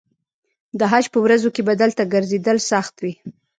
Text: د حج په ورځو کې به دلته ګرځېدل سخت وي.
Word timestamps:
د 0.79 0.81
حج 0.91 1.05
په 1.13 1.19
ورځو 1.25 1.49
کې 1.55 1.61
به 1.67 1.73
دلته 1.81 2.03
ګرځېدل 2.13 2.57
سخت 2.71 2.95
وي. 3.03 3.13